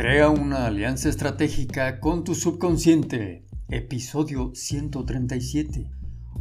[0.00, 3.44] Crea una alianza estratégica con tu subconsciente.
[3.68, 5.90] Episodio 137.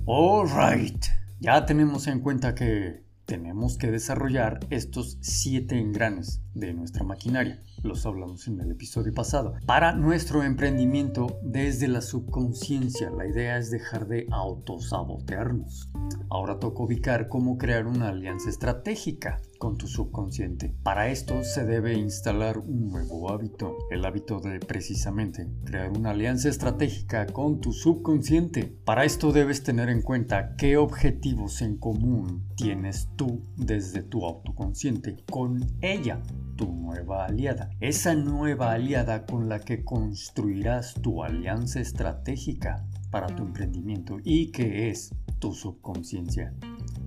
[0.07, 1.05] Alright,
[1.41, 7.61] ya tenemos en cuenta que tenemos que desarrollar estos siete engranes de nuestra maquinaria.
[7.83, 9.55] Los hablamos en el episodio pasado.
[9.65, 15.89] Para nuestro emprendimiento desde la subconsciencia, la idea es dejar de autosabotearnos.
[16.29, 20.73] Ahora toca ubicar cómo crear una alianza estratégica con tu subconsciente.
[20.83, 26.49] Para esto se debe instalar un nuevo hábito, el hábito de precisamente crear una alianza
[26.49, 28.73] estratégica con tu subconsciente.
[28.85, 35.17] Para esto debes tener en cuenta qué objetivos en común tienes tú desde tu autoconsciente
[35.29, 36.21] con ella,
[36.55, 37.69] tu nueva aliada.
[37.79, 44.89] Esa nueva aliada con la que construirás tu alianza estratégica para tu emprendimiento y que
[44.89, 46.53] es tu subconsciencia.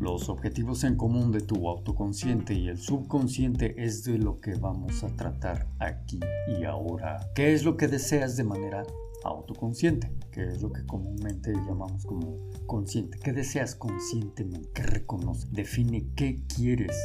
[0.00, 5.04] Los objetivos en común de tu autoconsciente y el subconsciente es de lo que vamos
[5.04, 6.18] a tratar aquí
[6.48, 7.20] y ahora.
[7.34, 8.82] ¿Qué es lo que deseas de manera
[9.24, 10.10] autoconsciente?
[10.32, 13.18] ¿Qué es lo que comúnmente llamamos como consciente?
[13.22, 14.70] ¿Qué deseas conscientemente?
[14.74, 15.46] ¿Qué reconoce?
[15.52, 16.96] Define qué quieres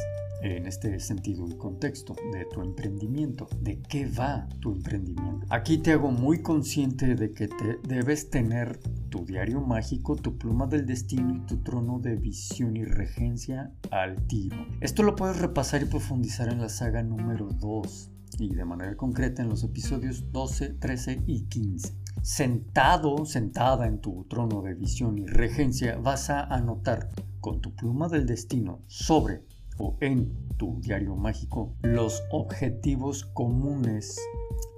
[0.42, 5.46] en este sentido y contexto de tu emprendimiento, de qué va tu emprendimiento.
[5.50, 8.78] Aquí te hago muy consciente de que te debes tener
[9.10, 14.26] tu diario mágico, tu pluma del destino y tu trono de visión y regencia al
[14.26, 14.56] tiro.
[14.80, 19.42] Esto lo puedes repasar y profundizar en la saga número 2 y de manera concreta
[19.42, 21.94] en los episodios 12, 13 y 15.
[22.22, 27.08] Sentado, sentada en tu trono de visión y regencia, vas a anotar
[27.40, 29.42] con tu pluma del destino sobre
[29.78, 34.20] o en tu diario mágico los objetivos comunes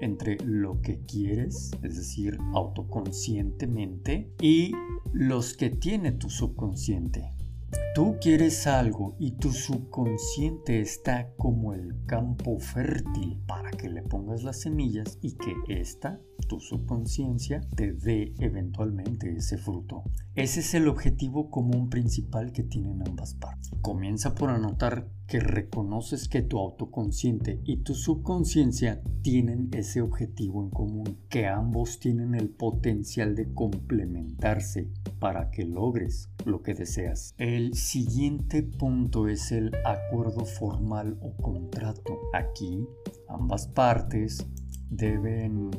[0.00, 4.72] entre lo que quieres, es decir, autoconscientemente, y
[5.12, 7.32] los que tiene tu subconsciente.
[7.94, 14.42] Tú quieres algo y tu subconsciente está como el campo fértil para que le pongas
[14.42, 20.04] las semillas y que esta, tu subconsciencia, te dé eventualmente ese fruto.
[20.34, 23.70] Ese es el objetivo común principal que tienen ambas partes.
[23.80, 30.70] Comienza por anotar que reconoces que tu autoconsciente y tu subconsciencia tienen ese objetivo en
[30.70, 34.88] común, que ambos tienen el potencial de complementarse
[35.20, 37.34] para que logres lo que deseas.
[37.38, 42.18] El siguiente punto es el acuerdo formal o contrato.
[42.32, 42.84] Aquí
[43.28, 44.46] ambas partes
[44.90, 45.70] deben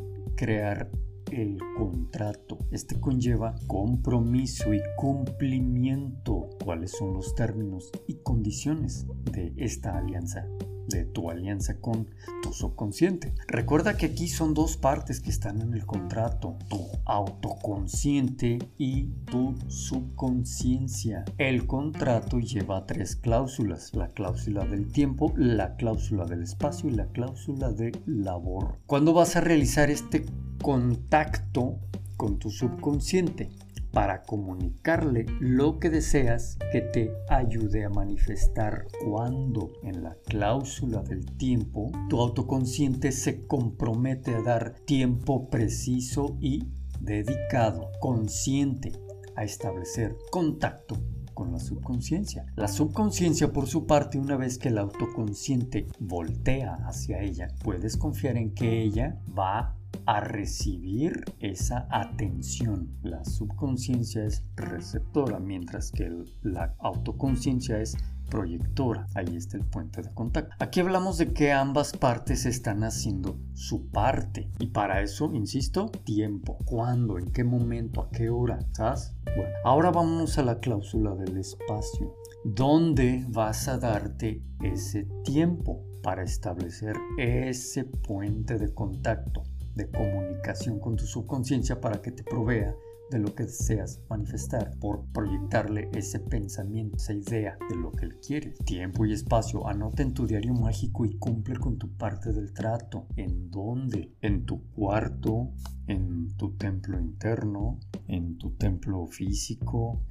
[0.42, 0.90] crear
[1.32, 2.58] el contrato.
[2.72, 6.50] Este conlleva compromiso y cumplimiento.
[6.66, 10.48] ¿Cuáles son los términos y condiciones de esta alianza?
[10.88, 12.08] De tu alianza con
[12.42, 13.34] tu subconsciente.
[13.48, 19.56] Recuerda que aquí son dos partes que están en el contrato, tu autoconsciente y tu
[19.68, 21.26] subconsciencia.
[21.38, 27.08] El contrato lleva tres cláusulas, la cláusula del tiempo, la cláusula del espacio y la
[27.08, 28.80] cláusula de labor.
[28.86, 30.26] ¿Cuándo vas a realizar este
[30.62, 31.80] contacto
[32.18, 33.50] con tu subconsciente
[33.92, 41.26] para comunicarle lo que deseas que te ayude a manifestar cuando en la cláusula del
[41.38, 46.64] tiempo tu autoconsciente se compromete a dar tiempo preciso y
[47.00, 48.92] dedicado, consciente
[49.36, 50.98] a establecer contacto
[51.34, 52.46] con la subconsciencia.
[52.56, 58.38] La subconsciencia, por su parte, una vez que el autoconsciente voltea hacia ella, puedes confiar
[58.38, 59.76] en que ella va
[60.12, 62.90] a recibir esa atención.
[63.02, 66.12] La subconsciencia es receptora, mientras que
[66.44, 67.96] la autoconsciencia es
[68.30, 69.08] proyectora.
[69.16, 70.54] Ahí está el puente de contacto.
[70.60, 74.52] Aquí hablamos de que ambas partes están haciendo su parte.
[74.60, 76.58] Y para eso, insisto, tiempo.
[76.66, 77.18] ¿Cuándo?
[77.18, 78.02] ¿En qué momento?
[78.02, 78.60] ¿A qué hora?
[78.72, 79.14] ¿Sabes?
[79.38, 82.18] Bueno, ahora vamos a la cláusula del espacio.
[82.44, 89.44] ¿Dónde vas a darte ese tiempo para establecer ese puente de contacto?
[89.82, 92.76] De comunicación con tu subconsciencia para que te provea
[93.10, 98.18] de lo que deseas manifestar, por proyectarle ese pensamiento, esa idea de lo que él
[98.26, 98.52] quiere.
[98.64, 103.08] Tiempo y espacio, anota en tu diario mágico y cumple con tu parte del trato.
[103.18, 104.14] ¿En dónde?
[104.22, 105.50] En tu cuarto,
[105.88, 110.06] en tu templo interno, en tu templo físico,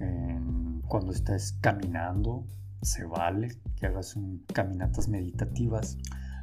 [0.87, 2.45] cuando estás caminando,
[2.83, 4.15] se vale que hagas
[4.53, 5.97] caminatas meditativas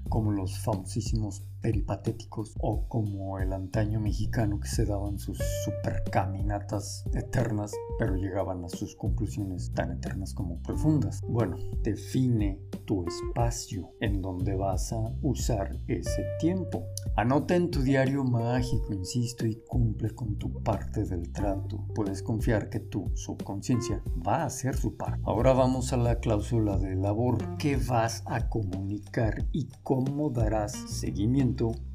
[0.09, 7.06] como los famosísimos peripatéticos o como el antaño mexicano que se daban sus super caminatas
[7.13, 11.21] eternas pero llegaban a sus conclusiones tan eternas como profundas.
[11.27, 16.86] Bueno, define tu espacio en donde vas a usar ese tiempo.
[17.15, 21.86] Anota en tu diario mágico, insisto, y cumple con tu parte del trato.
[21.95, 25.21] Puedes confiar que tu subconsciencia va a hacer su parte.
[25.25, 27.57] Ahora vamos a la cláusula de labor.
[27.57, 31.46] ¿Qué vas a comunicar y cómo darás seguimiento?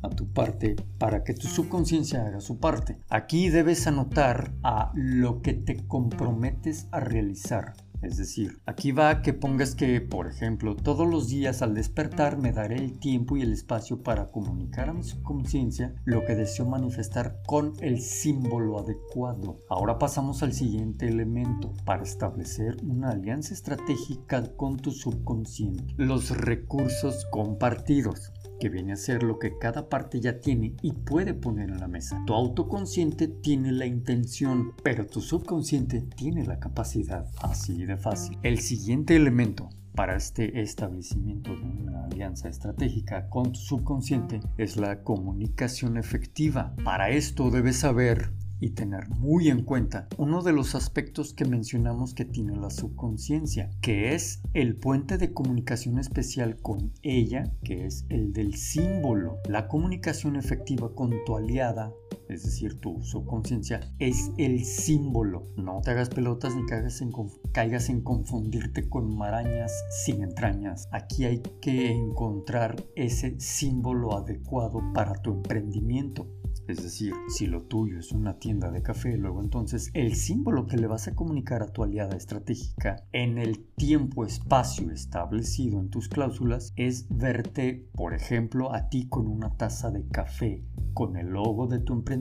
[0.03, 2.99] A tu parte para que tu subconsciencia haga su parte.
[3.11, 7.75] Aquí debes anotar a lo que te comprometes a realizar.
[8.03, 12.53] Es decir, aquí va que pongas que, por ejemplo, todos los días al despertar me
[12.53, 17.41] daré el tiempo y el espacio para comunicar a mi subconsciencia lo que deseo manifestar
[17.47, 19.59] con el símbolo adecuado.
[19.69, 25.95] Ahora pasamos al siguiente elemento para establecer una alianza estratégica con tu subconsciente.
[25.97, 28.33] Los recursos compartidos
[28.63, 31.89] que viene a ser lo que cada parte ya tiene y puede poner en la
[31.89, 32.23] mesa.
[32.29, 37.27] Tu autoconsciente tiene la intención, pero tu subconsciente tiene la capacidad.
[37.41, 38.39] Así de fácil.
[38.45, 45.03] El siguiente elemento para este establecimiento de una alianza estratégica con tu subconsciente es la
[45.03, 46.73] comunicación efectiva.
[46.85, 48.31] Para esto debes saber
[48.63, 53.71] y tener muy en cuenta uno de los aspectos que mencionamos que tiene la subconsciencia,
[53.81, 59.39] que es el puente de comunicación especial con ella, que es el del símbolo.
[59.49, 61.93] La comunicación efectiva con tu aliada,
[62.29, 65.49] es decir, tu subconsciencia, es el símbolo.
[65.57, 69.73] No te hagas pelotas ni caigas en, confundirte con marañas
[70.05, 70.89] sin entrañas.
[70.93, 76.27] Aquí hay que encontrar ese símbolo adecuado para tu emprendimiento.
[76.69, 80.77] Es decir, si lo tuyo es una tienda de café, luego entonces el símbolo que
[80.77, 86.73] le vas a comunicar a tu aliada estratégica en el tiempo-espacio establecido en tus cláusulas
[86.77, 90.65] es verte, por ejemplo, a ti con una taza de café,
[90.95, 92.12] con el logo de tu emprendimiento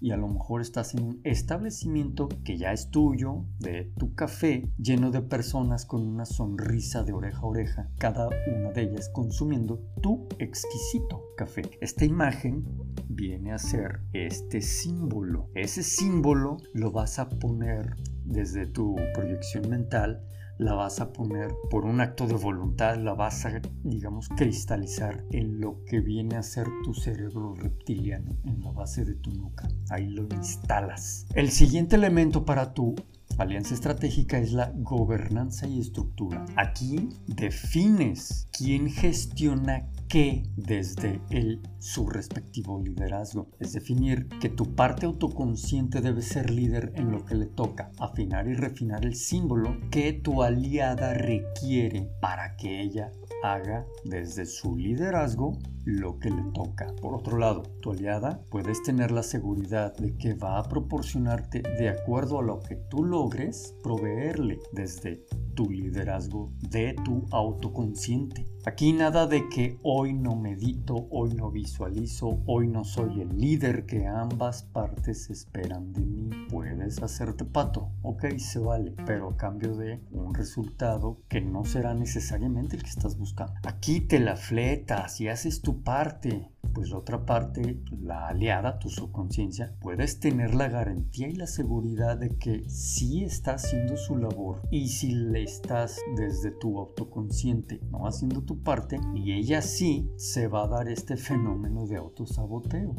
[0.00, 4.70] y a lo mejor estás en un establecimiento que ya es tuyo, de tu café,
[4.78, 9.80] lleno de personas con una sonrisa de oreja a oreja, cada una de ellas consumiendo
[10.00, 11.62] tu exquisito café.
[11.80, 12.64] Esta imagen
[13.08, 15.50] viene a ser este símbolo.
[15.54, 20.22] Ese símbolo lo vas a poner desde tu proyección mental
[20.58, 25.60] la vas a poner por un acto de voluntad, la vas a, digamos, cristalizar en
[25.60, 29.68] lo que viene a ser tu cerebro reptiliano, en la base de tu nuca.
[29.88, 31.26] Ahí lo instalas.
[31.34, 32.96] El siguiente elemento para tu
[33.38, 36.44] alianza estratégica es la gobernanza y estructura.
[36.56, 43.50] Aquí defines quién gestiona que desde el, su respectivo liderazgo.
[43.60, 48.48] Es definir que tu parte autoconsciente debe ser líder en lo que le toca, afinar
[48.48, 53.12] y refinar el símbolo que tu aliada requiere para que ella
[53.42, 56.86] haga desde su liderazgo lo que le toca.
[57.00, 61.88] Por otro lado, tu aliada puedes tener la seguridad de que va a proporcionarte de
[61.88, 65.24] acuerdo a lo que tú logres proveerle desde
[65.54, 68.46] tu liderazgo de tu autoconsciente.
[68.68, 73.86] Aquí nada de que hoy no medito, hoy no visualizo, hoy no soy el líder
[73.86, 76.28] que ambas partes esperan de mí.
[76.50, 81.94] Puedes hacerte pato, ok, se vale, pero a cambio de un resultado que no será
[81.94, 83.54] necesariamente el que estás buscando.
[83.66, 88.88] Aquí te la fletas y haces tu parte pues la otra parte, la aliada, tu
[88.88, 94.62] subconsciencia, puedes tener la garantía y la seguridad de que sí está haciendo su labor
[94.70, 100.48] y si le estás desde tu autoconsciente no haciendo tu parte y ella sí se
[100.48, 102.94] va a dar este fenómeno de autosaboteo.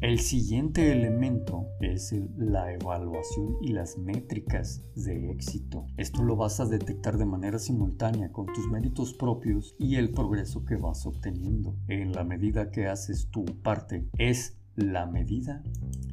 [0.00, 5.86] El siguiente elemento es la evaluación y las métricas de éxito.
[5.96, 10.64] Esto lo vas a detectar de manera simultánea con tus méritos propios y el progreso
[10.64, 11.74] que vas obteniendo.
[11.88, 15.64] En la medida que haces tu parte, es la medida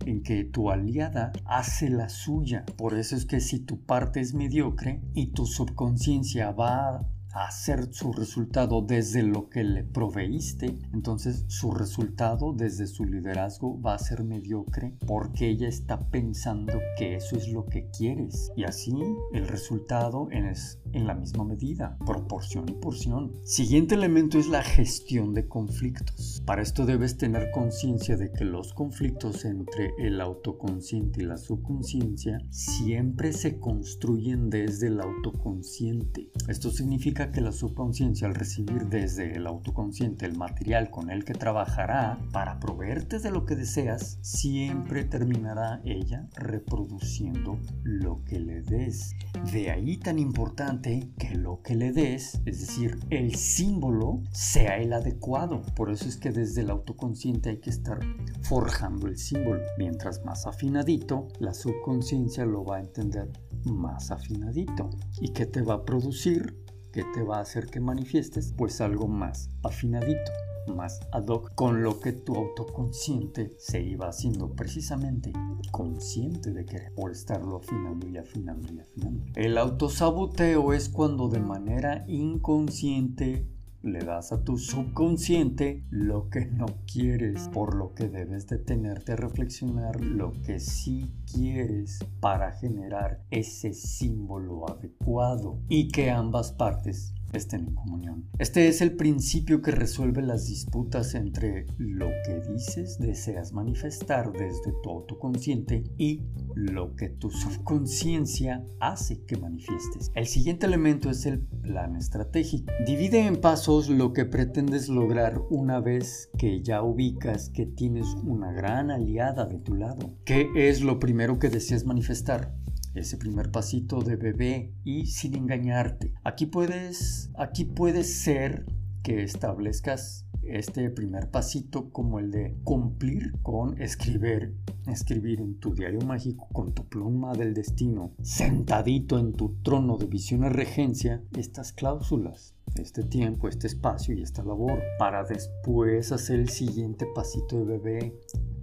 [0.08, 2.66] en que tu aliada hace la suya.
[2.78, 8.14] Por eso es que si tu parte es mediocre y tu subconsciencia va hacer su
[8.14, 14.24] resultado desde lo que le proveíste, entonces su resultado desde su liderazgo va a ser
[14.24, 18.52] mediocre porque ella está pensando que eso es lo que quieres.
[18.56, 18.94] Y así
[19.34, 23.34] el resultado es en la misma medida, proporción y porción.
[23.44, 26.42] Siguiente elemento es la gestión de conflictos.
[26.46, 32.40] Para esto debes tener conciencia de que los conflictos entre el autoconsciente y la subconsciencia
[32.50, 36.30] siempre se construyen desde el autoconsciente.
[36.48, 41.34] Esto significa que la subconsciencia al recibir desde el autoconsciente el material con el que
[41.34, 49.16] trabajará para proveerte de lo que deseas, siempre terminará ella reproduciendo lo que le des.
[49.52, 54.94] De ahí tan importante que lo que le des, es decir, el símbolo, sea el
[54.94, 55.62] adecuado.
[55.76, 58.00] Por eso es que desde el autoconsciente hay que estar
[58.42, 59.62] forjando el símbolo.
[59.78, 63.32] Mientras más afinadito, la subconsciencia lo va a entender
[63.66, 64.90] más afinadito.
[65.20, 66.65] ¿Y qué te va a producir?
[66.96, 70.32] Que te va a hacer que manifiestes pues algo más afinadito,
[70.74, 75.34] más ad hoc con lo que tu autoconsciente se iba haciendo precisamente
[75.72, 79.26] consciente de que por estarlo afinando y afinando y afinando.
[79.36, 83.46] El autosaboteo es cuando de manera inconsciente
[83.86, 89.16] le das a tu subconsciente lo que no quieres, por lo que debes detenerte a
[89.16, 97.68] reflexionar lo que sí quieres para generar ese símbolo adecuado y que ambas partes estén
[97.68, 98.26] en comunión.
[98.40, 104.74] Este es el principio que resuelve las disputas entre lo que dices deseas manifestar desde
[104.84, 106.24] tu autoconsciente y
[106.56, 110.12] lo que tu subconsciencia hace que manifiestes.
[110.16, 112.72] El siguiente elemento es el plan estratégico.
[112.86, 118.52] Divide en pasos lo que pretendes lograr una vez que ya ubicas que tienes una
[118.52, 120.14] gran aliada de tu lado.
[120.26, 122.54] ¿Qué es lo primero que deseas manifestar?
[122.96, 126.14] Ese primer pasito de bebé y sin engañarte.
[126.24, 128.66] Aquí puedes, aquí puede ser
[129.04, 134.56] que establezcas este primer pasito como el de cumplir con escribir,
[134.88, 140.06] escribir en tu diario mágico con tu pluma del destino, sentadito en tu trono de
[140.06, 146.40] visión y regencia, estas cláusulas, este tiempo, este espacio y esta labor, para después hacer
[146.40, 148.14] el siguiente pasito de bebé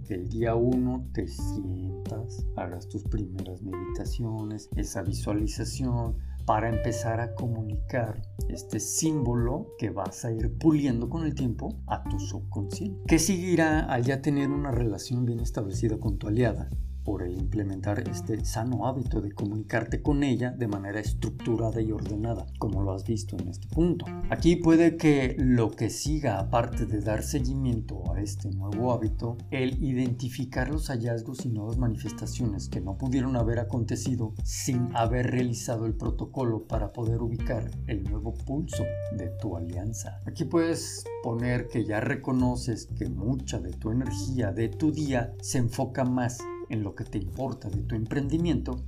[0.09, 8.21] el día uno te sientas, hagas tus primeras meditaciones, esa visualización para empezar a comunicar
[8.49, 13.81] este símbolo que vas a ir puliendo con el tiempo a tu subconsciente, que seguirá
[13.81, 16.69] al ya tener una relación bien establecida con tu aliada
[17.03, 22.81] por implementar este sano hábito de comunicarte con ella de manera estructurada y ordenada, como
[22.81, 24.05] lo has visto en este punto.
[24.29, 29.83] Aquí puede que lo que siga, aparte de dar seguimiento a este nuevo hábito, el
[29.83, 35.95] identificar los hallazgos y nuevas manifestaciones que no pudieron haber acontecido sin haber realizado el
[35.95, 38.83] protocolo para poder ubicar el nuevo pulso
[39.17, 40.19] de tu alianza.
[40.25, 45.57] Aquí puedes poner que ya reconoces que mucha de tu energía de tu día se
[45.57, 46.39] enfoca más
[46.69, 48.83] en lo que te importa de tu emprendimiento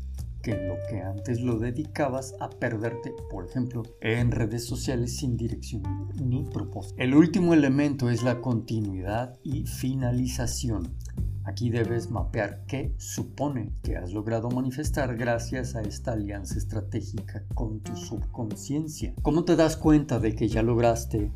[0.45, 5.37] que en lo que antes lo dedicabas a perderte, por ejemplo, en redes sociales sin
[5.37, 5.81] dirección
[6.23, 6.95] ni propósito.
[6.99, 10.93] El último elemento es la continuidad y finalización.
[11.45, 17.81] Aquí debes mapear qué supone que has logrado manifestar gracias a esta alianza estratégica con
[17.81, 19.15] tu subconsciencia.
[19.23, 21.31] ¿Cómo te das cuenta de que ya lograste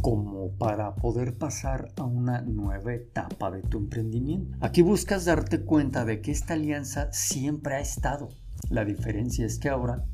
[0.00, 4.56] como para poder pasar a una nueva etapa de tu emprendimiento.
[4.60, 8.28] Aquí buscas darte cuenta de que esta alianza siempre ha estado.
[8.70, 10.04] La diferencia es que ahora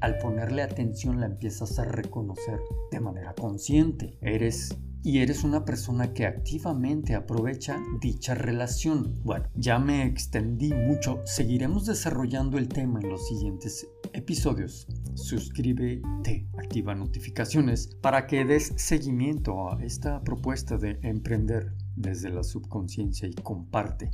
[0.00, 4.16] al ponerle atención la empiezas a reconocer de manera consciente.
[4.20, 9.14] Eres y eres una persona que activamente aprovecha dicha relación.
[9.24, 14.86] Bueno, ya me extendí mucho, seguiremos desarrollando el tema en los siguientes episodios.
[15.14, 23.28] Suscríbete, activa notificaciones para que des seguimiento a esta propuesta de emprender desde la subconsciencia
[23.28, 24.10] y comparte,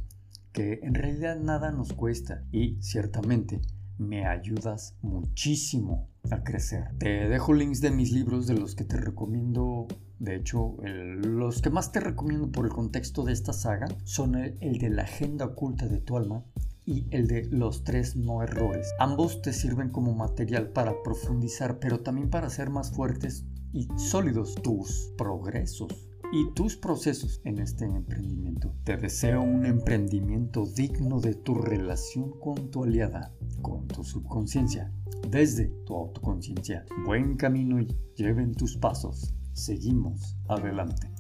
[0.53, 3.61] que en realidad nada nos cuesta y ciertamente
[3.99, 6.89] me ayudas muchísimo a crecer.
[6.99, 9.87] Te dejo links de mis libros de los que te recomiendo.
[10.19, 14.79] De hecho, los que más te recomiendo por el contexto de esta saga son el
[14.79, 16.45] de la agenda oculta de tu alma
[16.87, 18.93] y el de los tres no errores.
[18.99, 24.55] Ambos te sirven como material para profundizar, pero también para hacer más fuertes y sólidos
[24.57, 28.75] tus progresos y tus procesos en este emprendimiento.
[28.85, 34.93] Te deseo un emprendimiento digno de tu relación con tu aliada, con tu subconsciencia,
[35.29, 36.85] desde tu autoconciencia.
[37.07, 37.87] Buen camino y
[38.17, 39.35] lleven tus pasos.
[39.53, 41.14] Seguimos adelante.